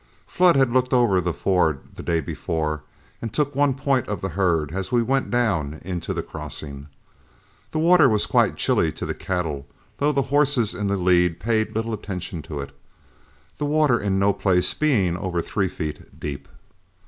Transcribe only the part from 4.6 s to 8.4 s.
as we went down into the crossing. The water was